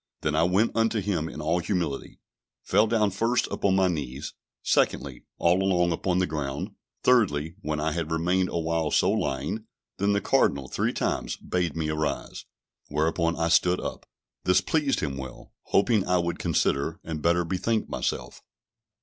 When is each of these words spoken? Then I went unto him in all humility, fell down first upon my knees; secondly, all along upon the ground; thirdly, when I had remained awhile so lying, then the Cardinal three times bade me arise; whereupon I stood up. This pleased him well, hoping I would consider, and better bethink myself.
Then 0.21 0.33
I 0.35 0.41
went 0.41 0.75
unto 0.75 0.99
him 0.99 1.29
in 1.29 1.41
all 1.41 1.59
humility, 1.59 2.17
fell 2.63 2.87
down 2.87 3.11
first 3.11 3.45
upon 3.51 3.75
my 3.75 3.87
knees; 3.87 4.33
secondly, 4.63 5.25
all 5.37 5.61
along 5.61 5.91
upon 5.91 6.17
the 6.17 6.25
ground; 6.25 6.71
thirdly, 7.03 7.53
when 7.61 7.79
I 7.79 7.91
had 7.91 8.09
remained 8.09 8.49
awhile 8.49 8.89
so 8.89 9.11
lying, 9.11 9.65
then 9.97 10.13
the 10.13 10.19
Cardinal 10.19 10.67
three 10.67 10.91
times 10.91 11.35
bade 11.37 11.75
me 11.75 11.89
arise; 11.91 12.45
whereupon 12.87 13.35
I 13.35 13.49
stood 13.49 13.79
up. 13.79 14.07
This 14.43 14.59
pleased 14.59 15.01
him 15.01 15.17
well, 15.17 15.53
hoping 15.65 16.03
I 16.07 16.17
would 16.17 16.39
consider, 16.39 16.99
and 17.03 17.21
better 17.21 17.45
bethink 17.45 17.87
myself. 17.87 18.41